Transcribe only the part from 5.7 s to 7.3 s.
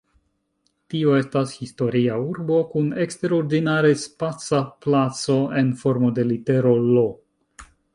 formo de litero "L".